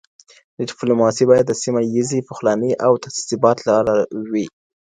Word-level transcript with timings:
ډیپلوماسي 0.69 1.23
باید 1.29 1.45
د 1.47 1.53
سیمه 1.63 1.81
ییزې 1.95 2.19
پخلایني 2.29 2.71
او 2.85 2.91
ثبات 3.29 3.57
لاره 3.69 3.95
وي. 4.31 4.47